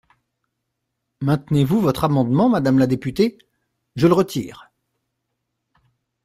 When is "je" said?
3.95-4.07